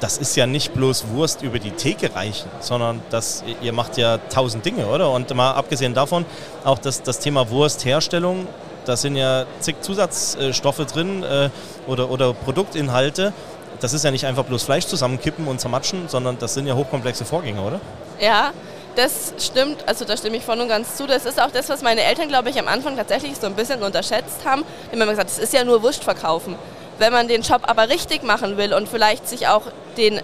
das 0.00 0.18
ist 0.18 0.36
ja 0.36 0.46
nicht 0.46 0.74
bloß 0.74 1.08
Wurst 1.08 1.42
über 1.42 1.58
die 1.58 1.70
Theke 1.70 2.14
reichen, 2.14 2.48
sondern 2.60 3.02
das, 3.10 3.42
ihr 3.60 3.72
macht 3.72 3.96
ja 3.96 4.18
tausend 4.32 4.64
Dinge, 4.64 4.86
oder? 4.86 5.10
Und 5.10 5.34
mal 5.34 5.52
abgesehen 5.52 5.94
davon, 5.94 6.24
auch 6.64 6.78
das, 6.78 7.02
das 7.02 7.18
Thema 7.18 7.50
Wurstherstellung, 7.50 8.46
da 8.84 8.96
sind 8.96 9.16
ja 9.16 9.44
zig 9.60 9.76
Zusatzstoffe 9.80 10.86
drin 10.86 11.22
äh, 11.22 11.50
oder, 11.86 12.10
oder 12.10 12.32
Produktinhalte. 12.32 13.32
Das 13.80 13.92
ist 13.92 14.04
ja 14.04 14.10
nicht 14.10 14.26
einfach 14.26 14.44
bloß 14.44 14.62
Fleisch 14.62 14.86
zusammenkippen 14.86 15.46
und 15.46 15.60
zermatschen, 15.60 16.08
sondern 16.08 16.38
das 16.38 16.54
sind 16.54 16.66
ja 16.66 16.74
hochkomplexe 16.74 17.24
Vorgänge, 17.24 17.60
oder? 17.60 17.80
Ja, 18.18 18.52
das 18.96 19.34
stimmt, 19.38 19.84
also 19.86 20.04
da 20.04 20.16
stimme 20.16 20.38
ich 20.38 20.44
voll 20.44 20.58
und 20.58 20.68
ganz 20.68 20.96
zu. 20.96 21.06
Das 21.06 21.24
ist 21.24 21.40
auch 21.40 21.50
das, 21.52 21.68
was 21.68 21.82
meine 21.82 22.02
Eltern, 22.02 22.28
glaube 22.28 22.50
ich, 22.50 22.58
am 22.58 22.66
Anfang 22.66 22.96
tatsächlich 22.96 23.36
so 23.36 23.46
ein 23.46 23.54
bisschen 23.54 23.82
unterschätzt 23.82 24.44
haben. 24.44 24.64
Immer 24.90 25.06
gesagt, 25.06 25.30
das 25.30 25.38
ist 25.38 25.52
ja 25.52 25.62
nur 25.62 25.82
Wurst 25.82 26.02
verkaufen. 26.02 26.56
Wenn 26.98 27.12
man 27.12 27.28
den 27.28 27.42
Job 27.42 27.62
aber 27.66 27.88
richtig 27.88 28.22
machen 28.22 28.56
will 28.56 28.74
und 28.74 28.88
vielleicht 28.88 29.28
sich 29.28 29.46
auch 29.48 29.62
den, 29.96 30.20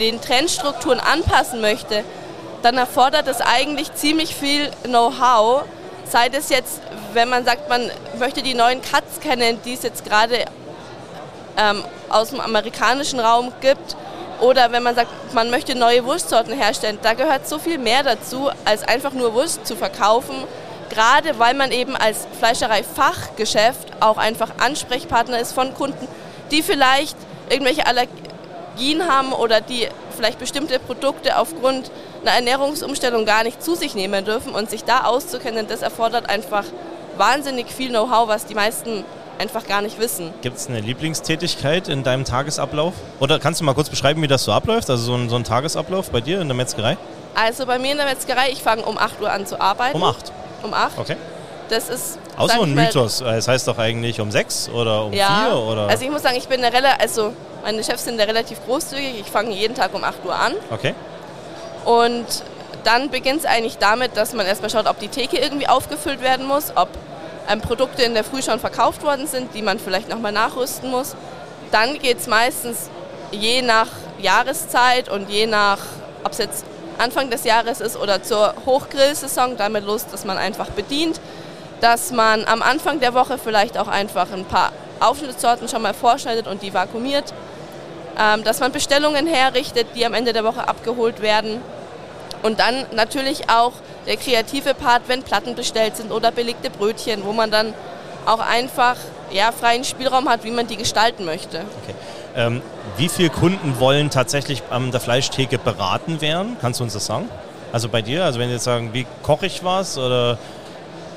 den 0.00 0.20
Trendstrukturen 0.20 1.00
anpassen 1.00 1.60
möchte, 1.60 2.04
dann 2.62 2.76
erfordert 2.76 3.28
es 3.28 3.40
eigentlich 3.40 3.94
ziemlich 3.94 4.34
viel 4.34 4.70
Know-how. 4.82 5.62
Sei 6.08 6.28
es 6.32 6.48
jetzt, 6.48 6.80
wenn 7.12 7.28
man 7.28 7.44
sagt, 7.44 7.68
man 7.68 7.90
möchte 8.18 8.42
die 8.42 8.54
neuen 8.54 8.82
Cuts 8.82 9.20
kennen, 9.20 9.60
die 9.64 9.74
es 9.74 9.82
jetzt 9.82 10.04
gerade 10.04 10.44
ähm, 11.56 11.84
aus 12.08 12.30
dem 12.30 12.40
amerikanischen 12.40 13.20
Raum 13.20 13.52
gibt, 13.60 13.96
oder 14.40 14.70
wenn 14.70 14.82
man 14.82 14.94
sagt, 14.94 15.08
man 15.32 15.50
möchte 15.50 15.74
neue 15.74 16.04
Wurstsorten 16.04 16.52
herstellen, 16.52 16.98
da 17.02 17.14
gehört 17.14 17.48
so 17.48 17.58
viel 17.58 17.78
mehr 17.78 18.02
dazu, 18.02 18.50
als 18.64 18.82
einfach 18.82 19.12
nur 19.12 19.32
Wurst 19.32 19.66
zu 19.66 19.76
verkaufen 19.76 20.34
gerade 20.90 21.38
weil 21.38 21.54
man 21.54 21.72
eben 21.72 21.96
als 21.96 22.26
Fleischerei-Fachgeschäft 22.38 23.88
auch 24.00 24.18
einfach 24.18 24.50
Ansprechpartner 24.58 25.38
ist 25.40 25.52
von 25.52 25.74
Kunden, 25.74 26.06
die 26.50 26.62
vielleicht 26.62 27.16
irgendwelche 27.48 27.86
Allergien 27.86 29.08
haben 29.08 29.32
oder 29.32 29.60
die 29.60 29.88
vielleicht 30.16 30.38
bestimmte 30.38 30.78
Produkte 30.78 31.38
aufgrund 31.38 31.90
einer 32.22 32.32
Ernährungsumstellung 32.32 33.24
gar 33.24 33.44
nicht 33.44 33.62
zu 33.62 33.74
sich 33.74 33.94
nehmen 33.94 34.24
dürfen 34.24 34.52
und 34.54 34.70
sich 34.70 34.84
da 34.84 35.04
auszukennen, 35.04 35.66
das 35.68 35.82
erfordert 35.82 36.28
einfach 36.28 36.64
wahnsinnig 37.16 37.68
viel 37.68 37.90
Know-how, 37.90 38.28
was 38.28 38.46
die 38.46 38.54
meisten 38.54 39.04
einfach 39.38 39.66
gar 39.66 39.82
nicht 39.82 39.98
wissen. 40.00 40.32
Gibt 40.40 40.56
es 40.56 40.68
eine 40.68 40.80
Lieblingstätigkeit 40.80 41.88
in 41.88 42.02
deinem 42.02 42.24
Tagesablauf? 42.24 42.94
Oder 43.20 43.38
kannst 43.38 43.60
du 43.60 43.64
mal 43.64 43.74
kurz 43.74 43.90
beschreiben, 43.90 44.22
wie 44.22 44.28
das 44.28 44.44
so 44.44 44.52
abläuft? 44.52 44.88
Also 44.90 45.04
so 45.04 45.14
ein, 45.14 45.28
so 45.28 45.36
ein 45.36 45.44
Tagesablauf 45.44 46.10
bei 46.10 46.20
dir 46.20 46.40
in 46.40 46.48
der 46.48 46.56
Metzgerei? 46.56 46.96
Also 47.34 47.66
bei 47.66 47.78
mir 47.78 47.92
in 47.92 47.98
der 47.98 48.06
Metzgerei, 48.06 48.48
ich 48.50 48.62
fange 48.62 48.82
um 48.82 48.96
8 48.96 49.20
Uhr 49.20 49.30
an 49.30 49.46
zu 49.46 49.60
arbeiten. 49.60 49.96
Um 49.96 50.04
8? 50.04 50.32
Um 50.62 50.74
8. 50.74 50.98
Okay. 50.98 51.16
Das 51.68 51.88
ist. 51.88 52.18
Auch 52.36 52.48
so 52.48 52.62
ein 52.62 52.74
Mythos. 52.74 53.20
Es 53.20 53.48
heißt 53.48 53.66
doch 53.66 53.78
eigentlich 53.78 54.20
um 54.20 54.30
6 54.30 54.68
oder 54.68 55.06
um 55.06 55.12
4 55.12 55.18
ja, 55.18 55.54
oder. 55.54 55.88
Also 55.88 56.04
ich 56.04 56.10
muss 56.10 56.22
sagen, 56.22 56.36
ich 56.36 56.48
bin 56.48 56.62
eine 56.62 57.00
also 57.00 57.32
meine 57.64 57.82
Chefs 57.82 58.04
sind 58.04 58.18
da 58.18 58.24
relativ 58.24 58.64
großzügig. 58.64 59.20
Ich 59.20 59.26
fange 59.26 59.50
jeden 59.52 59.74
Tag 59.74 59.92
um 59.94 60.04
8 60.04 60.24
Uhr 60.24 60.34
an. 60.34 60.52
Okay. 60.70 60.94
Und 61.84 62.26
dann 62.84 63.10
beginnt 63.10 63.40
es 63.40 63.46
eigentlich 63.46 63.78
damit, 63.78 64.16
dass 64.16 64.32
man 64.32 64.46
erstmal 64.46 64.70
schaut, 64.70 64.86
ob 64.86 65.00
die 65.00 65.08
Theke 65.08 65.38
irgendwie 65.38 65.66
aufgefüllt 65.66 66.20
werden 66.20 66.46
muss, 66.46 66.72
ob 66.76 66.88
ähm, 67.48 67.60
Produkte 67.60 68.02
in 68.02 68.14
der 68.14 68.22
Früh 68.22 68.42
schon 68.42 68.60
verkauft 68.60 69.02
worden 69.02 69.26
sind, 69.26 69.54
die 69.54 69.62
man 69.62 69.80
vielleicht 69.80 70.08
nochmal 70.08 70.30
nachrüsten 70.30 70.90
muss. 70.90 71.16
Dann 71.72 71.98
geht 71.98 72.18
es 72.18 72.28
meistens 72.28 72.88
je 73.32 73.62
nach 73.62 73.88
Jahreszeit 74.18 75.08
und 75.08 75.28
je 75.28 75.46
nach, 75.46 75.78
ob 76.22 76.32
es 76.32 76.38
jetzt 76.38 76.64
Anfang 76.98 77.30
des 77.30 77.44
Jahres 77.44 77.80
ist 77.80 77.96
oder 77.96 78.22
zur 78.22 78.54
Hochgrillsaison, 78.64 79.56
damit 79.56 79.84
los, 79.84 80.06
dass 80.06 80.24
man 80.24 80.38
einfach 80.38 80.70
bedient, 80.70 81.20
dass 81.80 82.10
man 82.10 82.44
am 82.46 82.62
Anfang 82.62 83.00
der 83.00 83.14
Woche 83.14 83.38
vielleicht 83.38 83.76
auch 83.78 83.88
einfach 83.88 84.32
ein 84.32 84.44
paar 84.44 84.72
Aufschnittsorten 85.00 85.68
schon 85.68 85.82
mal 85.82 85.94
vorschneidet 85.94 86.46
und 86.46 86.62
die 86.62 86.72
vakuumiert. 86.72 87.32
ähm, 88.18 88.44
dass 88.44 88.60
man 88.60 88.72
Bestellungen 88.72 89.26
herrichtet, 89.26 89.88
die 89.94 90.06
am 90.06 90.14
Ende 90.14 90.32
der 90.32 90.44
Woche 90.44 90.66
abgeholt 90.66 91.20
werden. 91.20 91.60
Und 92.42 92.60
dann 92.60 92.86
natürlich 92.92 93.50
auch 93.50 93.72
der 94.06 94.16
kreative 94.16 94.74
Part, 94.74 95.02
wenn 95.08 95.22
Platten 95.22 95.54
bestellt 95.54 95.96
sind 95.96 96.12
oder 96.12 96.30
belegte 96.30 96.70
Brötchen, 96.70 97.24
wo 97.24 97.32
man 97.32 97.50
dann 97.50 97.74
auch 98.24 98.40
einfach 98.40 98.96
ja, 99.30 99.52
freien 99.52 99.84
Spielraum 99.84 100.28
hat, 100.28 100.44
wie 100.44 100.50
man 100.50 100.66
die 100.66 100.76
gestalten 100.76 101.24
möchte. 101.24 101.58
Okay. 101.58 101.94
Ähm, 102.36 102.60
wie 102.96 103.08
viele 103.08 103.30
Kunden 103.30 103.80
wollen 103.80 104.10
tatsächlich 104.10 104.62
an 104.70 104.90
der 104.90 105.00
Fleischtheke 105.00 105.58
beraten 105.58 106.20
werden? 106.20 106.56
Kannst 106.60 106.80
du 106.80 106.84
uns 106.84 106.92
das 106.92 107.06
sagen? 107.06 107.28
Also 107.72 107.88
bei 107.88 108.02
dir, 108.02 108.24
also 108.24 108.38
wenn 108.38 108.50
jetzt 108.50 108.64
sagen, 108.64 108.90
wie 108.92 109.06
koche 109.22 109.46
ich 109.46 109.64
was 109.64 109.98
oder 109.98 110.38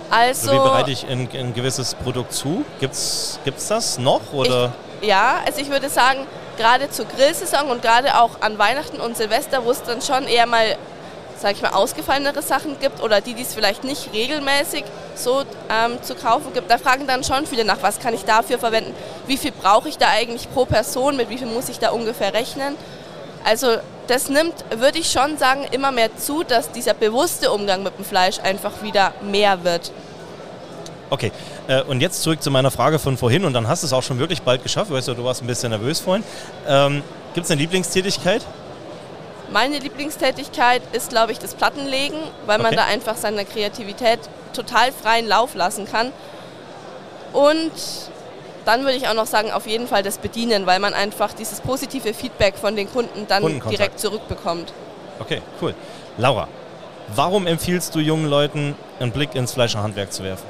also, 0.09 0.51
wie 0.51 0.57
bereite 0.57 0.91
ich 0.91 1.05
ein, 1.07 1.29
ein 1.33 1.53
gewisses 1.53 1.93
Produkt 1.93 2.33
zu? 2.33 2.65
Gibt 2.79 2.93
es 2.93 3.39
das 3.67 3.99
noch? 3.99 4.33
Oder? 4.33 4.73
Ich, 5.01 5.09
ja, 5.09 5.41
also 5.45 5.61
ich 5.61 5.69
würde 5.69 5.89
sagen, 5.89 6.25
gerade 6.57 6.89
zur 6.89 7.05
Grillsaison 7.05 7.69
und 7.69 7.81
gerade 7.81 8.19
auch 8.19 8.41
an 8.41 8.57
Weihnachten 8.57 8.99
und 8.99 9.15
Silvester, 9.15 9.63
wo 9.63 9.71
es 9.71 9.83
dann 9.83 10.01
schon 10.01 10.23
eher 10.25 10.45
mal 10.45 10.75
sage 11.39 11.55
ich 11.55 11.61
mal, 11.61 11.71
ausgefallenere 11.71 12.41
Sachen 12.41 12.79
gibt 12.79 13.01
oder 13.01 13.21
die, 13.21 13.33
die 13.33 13.43
es 13.43 13.53
vielleicht 13.53 13.83
nicht 13.83 14.13
regelmäßig 14.13 14.83
so 15.15 15.41
ähm, 15.69 16.01
zu 16.01 16.15
kaufen 16.15 16.53
gibt, 16.53 16.69
da 16.69 16.77
fragen 16.77 17.07
dann 17.07 17.23
schon 17.23 17.45
viele 17.45 17.65
nach, 17.65 17.77
was 17.81 17.99
kann 17.99 18.13
ich 18.13 18.25
dafür 18.25 18.59
verwenden, 18.59 18.93
wie 19.27 19.37
viel 19.37 19.51
brauche 19.51 19.89
ich 19.89 19.97
da 19.97 20.07
eigentlich 20.09 20.51
pro 20.51 20.65
Person, 20.65 21.17
mit 21.17 21.29
wie 21.29 21.37
viel 21.37 21.47
muss 21.47 21.69
ich 21.69 21.79
da 21.79 21.91
ungefähr 21.91 22.33
rechnen. 22.33 22.75
Also 23.45 23.77
das 24.07 24.29
nimmt, 24.29 24.53
würde 24.75 24.99
ich 24.99 25.11
schon 25.11 25.37
sagen, 25.37 25.65
immer 25.71 25.91
mehr 25.91 26.15
zu, 26.17 26.43
dass 26.43 26.71
dieser 26.71 26.93
bewusste 26.93 27.51
Umgang 27.51 27.83
mit 27.83 27.97
dem 27.97 28.05
Fleisch 28.05 28.39
einfach 28.39 28.81
wieder 28.81 29.13
mehr 29.21 29.63
wird. 29.63 29.91
Okay, 31.09 31.31
äh, 31.67 31.81
und 31.83 32.01
jetzt 32.01 32.21
zurück 32.21 32.41
zu 32.41 32.51
meiner 32.51 32.69
Frage 32.69 32.99
von 32.99 33.17
vorhin 33.17 33.45
und 33.45 33.53
dann 33.53 33.67
hast 33.67 33.83
du 33.83 33.87
es 33.87 33.93
auch 33.93 34.03
schon 34.03 34.19
wirklich 34.19 34.41
bald 34.41 34.61
geschafft, 34.61 34.91
weißt 34.91 35.07
du, 35.07 35.13
du 35.13 35.23
warst 35.23 35.41
ein 35.41 35.47
bisschen 35.47 35.69
nervös 35.69 35.99
vorhin. 35.99 36.23
Ähm, 36.67 37.01
Gibt 37.33 37.45
es 37.45 37.51
eine 37.51 37.61
Lieblingstätigkeit? 37.61 38.45
Meine 39.51 39.79
Lieblingstätigkeit 39.79 40.81
ist, 40.91 41.09
glaube 41.09 41.31
ich, 41.31 41.39
das 41.39 41.55
Plattenlegen, 41.55 42.19
weil 42.45 42.59
man 42.59 42.75
da 42.75 42.85
einfach 42.85 43.15
seiner 43.15 43.45
Kreativität 43.45 44.19
total 44.53 44.91
freien 44.91 45.27
Lauf 45.27 45.55
lassen 45.55 45.85
kann. 45.85 46.11
Und 47.33 47.71
dann 48.65 48.81
würde 48.81 48.95
ich 48.95 49.07
auch 49.07 49.13
noch 49.13 49.25
sagen, 49.25 49.51
auf 49.51 49.65
jeden 49.65 49.87
Fall 49.87 50.03
das 50.03 50.19
Bedienen, 50.19 50.65
weil 50.65 50.79
man 50.79 50.93
einfach 50.93 51.33
dieses 51.33 51.61
positive 51.61 52.13
Feedback 52.13 52.55
von 52.55 52.75
den 52.75 52.91
Kunden 52.91 53.25
dann 53.27 53.61
direkt 53.69 53.99
zurückbekommt. 53.99 54.73
Okay, 55.19 55.41
cool. 55.61 55.73
Laura, 56.17 56.47
warum 57.15 57.47
empfiehlst 57.47 57.95
du 57.95 57.99
jungen 57.99 58.29
Leuten, 58.29 58.75
einen 58.99 59.11
Blick 59.11 59.33
ins 59.35 59.53
Fleischerhandwerk 59.53 60.13
zu 60.13 60.23
werfen? 60.23 60.45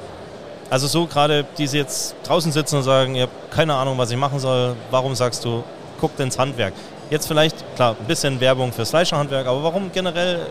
Also 0.68 0.86
so 0.86 1.06
gerade, 1.06 1.44
die 1.58 1.64
jetzt 1.64 2.14
draußen 2.24 2.52
sitzen 2.52 2.76
und 2.76 2.82
sagen, 2.82 3.14
ihr 3.14 3.22
habt 3.22 3.50
keine 3.50 3.74
Ahnung, 3.74 3.98
was 3.98 4.10
ich 4.10 4.16
machen 4.16 4.38
soll, 4.38 4.76
warum 4.90 5.14
sagst 5.14 5.44
du, 5.44 5.64
guckt 6.00 6.20
ins 6.20 6.38
Handwerk? 6.38 6.74
Jetzt 7.10 7.26
vielleicht, 7.26 7.56
klar, 7.74 7.96
ein 7.98 8.06
bisschen 8.06 8.40
Werbung 8.40 8.72
fürs 8.72 8.90
Fleischerhandwerk, 8.90 9.44
aber 9.48 9.64
warum 9.64 9.90
generell 9.90 10.46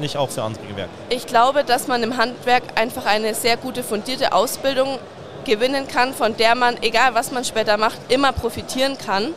nicht 0.00 0.16
auch 0.16 0.28
für 0.28 0.42
andere 0.42 0.66
Gewerke? 0.66 0.90
Ich 1.08 1.24
glaube, 1.24 1.62
dass 1.62 1.86
man 1.86 2.02
im 2.02 2.16
Handwerk 2.16 2.64
einfach 2.74 3.06
eine 3.06 3.32
sehr 3.32 3.56
gute 3.56 3.84
fundierte 3.84 4.32
Ausbildung 4.32 4.98
gewinnen 5.44 5.86
kann, 5.86 6.14
von 6.14 6.36
der 6.36 6.56
man, 6.56 6.82
egal 6.82 7.14
was 7.14 7.30
man 7.30 7.44
später 7.44 7.76
macht, 7.76 7.98
immer 8.08 8.32
profitieren 8.32 8.98
kann. 8.98 9.34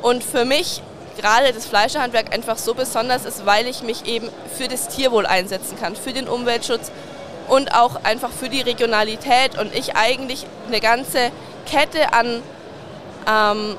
Und 0.00 0.24
für 0.24 0.46
mich 0.46 0.80
gerade 1.20 1.52
das 1.52 1.66
Fleischerhandwerk 1.66 2.32
einfach 2.34 2.56
so 2.56 2.72
besonders 2.72 3.26
ist, 3.26 3.44
weil 3.44 3.66
ich 3.66 3.82
mich 3.82 4.06
eben 4.06 4.30
für 4.56 4.68
das 4.68 4.88
Tierwohl 4.88 5.26
einsetzen 5.26 5.78
kann, 5.78 5.96
für 5.96 6.14
den 6.14 6.28
Umweltschutz 6.28 6.90
und 7.48 7.74
auch 7.74 8.02
einfach 8.04 8.30
für 8.30 8.48
die 8.48 8.62
Regionalität 8.62 9.58
und 9.58 9.74
ich 9.74 9.96
eigentlich 9.96 10.46
eine 10.66 10.80
ganze 10.80 11.30
Kette 11.66 12.14
an 12.14 12.42
ähm, 13.28 13.76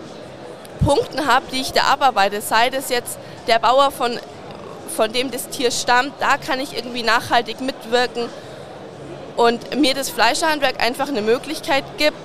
Punkten 0.75 1.27
habe, 1.27 1.45
die 1.51 1.61
ich 1.61 1.71
da 1.71 1.83
abarbeite, 1.83 2.41
sei 2.41 2.69
das 2.69 2.89
jetzt 2.89 3.17
der 3.47 3.59
Bauer, 3.59 3.91
von, 3.91 4.19
von 4.95 5.11
dem 5.11 5.31
das 5.31 5.49
Tier 5.49 5.71
stammt, 5.71 6.13
da 6.19 6.37
kann 6.37 6.59
ich 6.59 6.75
irgendwie 6.75 7.03
nachhaltig 7.03 7.61
mitwirken 7.61 8.29
und 9.35 9.79
mir 9.79 9.93
das 9.93 10.09
Fleischerhandwerk 10.09 10.81
einfach 10.81 11.09
eine 11.09 11.21
Möglichkeit 11.21 11.83
gibt, 11.97 12.15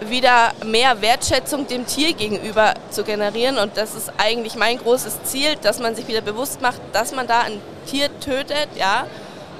wieder 0.00 0.52
mehr 0.64 1.02
Wertschätzung 1.02 1.66
dem 1.66 1.86
Tier 1.86 2.14
gegenüber 2.14 2.74
zu 2.90 3.04
generieren. 3.04 3.58
Und 3.58 3.76
das 3.76 3.94
ist 3.94 4.12
eigentlich 4.16 4.54
mein 4.54 4.78
großes 4.78 5.24
Ziel, 5.24 5.56
dass 5.60 5.78
man 5.78 5.94
sich 5.94 6.08
wieder 6.08 6.22
bewusst 6.22 6.60
macht, 6.62 6.80
dass 6.92 7.12
man 7.12 7.26
da 7.26 7.40
ein 7.40 7.60
Tier 7.86 8.08
tötet, 8.20 8.68
ja, 8.76 9.06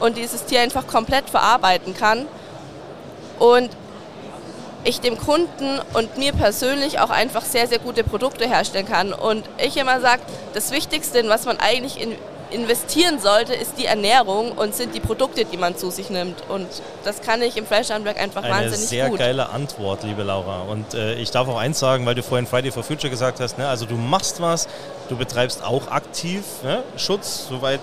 und 0.00 0.16
dieses 0.16 0.46
Tier 0.46 0.60
einfach 0.60 0.86
komplett 0.86 1.28
verarbeiten 1.28 1.94
kann. 1.94 2.26
Und 3.38 3.70
ich 4.84 5.00
dem 5.00 5.18
Kunden 5.18 5.80
und 5.92 6.16
mir 6.18 6.32
persönlich 6.32 7.00
auch 7.00 7.10
einfach 7.10 7.44
sehr, 7.44 7.66
sehr 7.66 7.78
gute 7.78 8.04
Produkte 8.04 8.48
herstellen 8.48 8.86
kann. 8.86 9.12
Und 9.12 9.44
ich 9.58 9.76
immer 9.76 10.00
sage, 10.00 10.22
das 10.54 10.70
Wichtigste, 10.70 11.18
in 11.18 11.28
was 11.28 11.44
man 11.44 11.58
eigentlich 11.58 12.00
in, 12.00 12.14
investieren 12.50 13.20
sollte, 13.20 13.54
ist 13.54 13.74
die 13.78 13.86
Ernährung 13.86 14.52
und 14.52 14.74
sind 14.74 14.94
die 14.94 15.00
Produkte, 15.00 15.44
die 15.44 15.56
man 15.56 15.76
zu 15.76 15.90
sich 15.90 16.10
nimmt. 16.10 16.42
Und 16.48 16.66
das 17.04 17.20
kann 17.20 17.42
ich 17.42 17.56
im 17.56 17.66
Fleischhandwerk 17.66 18.20
einfach 18.20 18.42
Eine 18.42 18.52
wahnsinnig 18.52 18.90
gut. 18.90 18.98
Eine 18.98 19.08
sehr 19.08 19.18
geile 19.18 19.50
Antwort, 19.50 20.02
liebe 20.02 20.22
Laura. 20.22 20.62
Und 20.62 20.94
äh, 20.94 21.14
ich 21.14 21.30
darf 21.30 21.48
auch 21.48 21.58
eins 21.58 21.78
sagen, 21.78 22.06
weil 22.06 22.14
du 22.14 22.22
vorhin 22.22 22.46
Friday 22.46 22.72
for 22.72 22.82
Future 22.82 23.10
gesagt 23.10 23.40
hast, 23.40 23.58
ne? 23.58 23.68
also 23.68 23.86
du 23.86 23.96
machst 23.96 24.40
was, 24.40 24.68
du 25.08 25.16
betreibst 25.16 25.62
auch 25.62 25.88
aktiv 25.88 26.42
ne? 26.64 26.82
Schutz, 26.96 27.46
soweit 27.48 27.80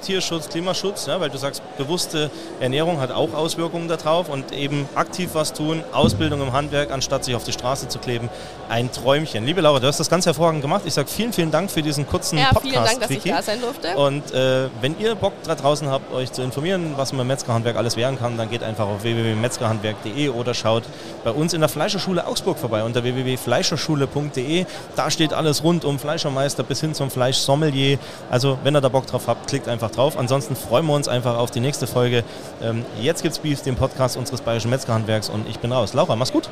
Tierschutz, 0.00 0.48
Klimaschutz, 0.48 1.06
ja, 1.06 1.20
weil 1.20 1.30
du 1.30 1.38
sagst, 1.38 1.62
bewusste 1.76 2.30
Ernährung 2.60 3.00
hat 3.00 3.10
auch 3.10 3.34
Auswirkungen 3.34 3.88
darauf 3.88 4.28
und 4.28 4.52
eben 4.52 4.88
aktiv 4.94 5.30
was 5.32 5.52
tun, 5.52 5.82
Ausbildung 5.92 6.40
im 6.42 6.52
Handwerk, 6.52 6.90
anstatt 6.90 7.24
sich 7.24 7.34
auf 7.34 7.44
die 7.44 7.52
Straße 7.52 7.88
zu 7.88 7.98
kleben, 7.98 8.28
ein 8.68 8.92
Träumchen. 8.92 9.44
Liebe 9.44 9.60
Laura, 9.60 9.80
du 9.80 9.86
hast 9.86 10.00
das 10.00 10.10
ganz 10.10 10.26
hervorragend 10.26 10.62
gemacht. 10.62 10.82
Ich 10.84 10.94
sage 10.94 11.08
vielen, 11.08 11.32
vielen 11.32 11.50
Dank 11.50 11.70
für 11.70 11.82
diesen 11.82 12.06
kurzen 12.06 12.38
ja, 12.38 12.46
Podcast. 12.46 12.66
Vielen 12.66 12.84
Dank, 12.84 13.00
dass 13.00 13.10
Vicky. 13.10 13.28
ich 13.28 13.34
da 13.34 13.42
sein 13.42 13.60
durfte. 13.60 13.96
Und 13.96 14.32
äh, 14.32 14.68
wenn 14.80 14.98
ihr 14.98 15.14
Bock 15.14 15.32
da 15.44 15.54
draußen 15.54 15.90
habt, 15.90 16.12
euch 16.12 16.32
zu 16.32 16.42
informieren, 16.42 16.94
was 16.96 17.12
man 17.12 17.22
im 17.22 17.28
Metzgerhandwerk 17.28 17.76
alles 17.76 17.96
werden 17.96 18.18
kann, 18.18 18.36
dann 18.36 18.50
geht 18.50 18.62
einfach 18.62 18.86
auf 18.86 19.02
www.metzgerhandwerk.de 19.02 20.28
oder 20.30 20.54
schaut 20.54 20.84
bei 21.24 21.30
uns 21.30 21.54
in 21.54 21.60
der 21.60 21.68
Fleischerschule 21.68 22.26
Augsburg 22.26 22.58
vorbei 22.58 22.82
unter 22.82 23.02
www.fleischerschule.de. 23.02 24.66
Da 24.96 25.10
steht 25.10 25.32
alles 25.32 25.62
rund 25.62 25.84
um 25.84 25.98
Fleischermeister 25.98 26.62
bis 26.62 26.80
hin 26.80 26.94
zum 26.94 27.10
Fleischsommelier. 27.10 27.98
Also 28.30 28.58
wenn 28.62 28.76
ihr 28.76 28.80
da 28.80 28.88
Bock 28.88 29.06
drauf 29.06 29.26
habt, 29.26 29.48
klickt 29.48 29.68
einfach 29.88 29.96
drauf. 29.96 30.18
Ansonsten 30.18 30.56
freuen 30.56 30.86
wir 30.86 30.94
uns 30.94 31.08
einfach 31.08 31.36
auf 31.36 31.50
die 31.50 31.60
nächste 31.60 31.86
Folge. 31.86 32.24
Ähm, 32.62 32.84
jetzt 33.00 33.22
gibt's 33.22 33.38
Beef, 33.38 33.62
den 33.62 33.76
Podcast 33.76 34.16
unseres 34.16 34.40
Bayerischen 34.40 34.70
Metzgerhandwerks 34.70 35.28
und 35.28 35.48
ich 35.48 35.58
bin 35.58 35.72
raus. 35.72 35.94
Laura, 35.94 36.16
mach's 36.16 36.32
gut. 36.32 36.48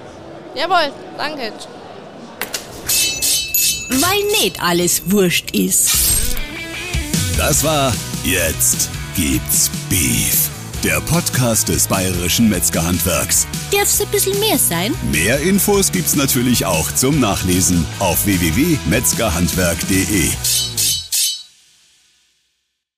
Jawohl, 0.54 0.92
danke. 1.18 1.52
Weil 3.88 4.42
nicht 4.42 4.62
alles 4.62 5.02
wurscht 5.10 5.50
ist. 5.52 5.90
Das 7.36 7.62
war 7.62 7.92
Jetzt 8.24 8.90
gibt's 9.14 9.70
Beef. 9.88 10.50
Der 10.82 11.00
Podcast 11.00 11.68
des 11.68 11.86
Bayerischen 11.86 12.48
Metzgerhandwerks. 12.48 13.46
Darf's 13.72 14.00
ein 14.00 14.08
bisschen 14.08 14.38
mehr 14.40 14.58
sein? 14.58 14.94
Mehr 15.10 15.38
Infos 15.40 15.92
gibt's 15.92 16.16
natürlich 16.16 16.66
auch 16.66 16.90
zum 16.92 17.20
Nachlesen 17.20 17.86
auf 17.98 18.26
www.metzgerhandwerk.de. 18.26 20.75